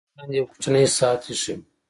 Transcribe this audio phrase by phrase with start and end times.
[0.03, 1.59] په مېز باندې یو کوچنی ساعت ایښی و